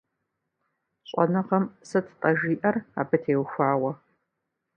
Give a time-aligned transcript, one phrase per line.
[1.09, 3.91] ЩӀэныгъэм сыт-тӀэ жиӀэр абы теухуауэ?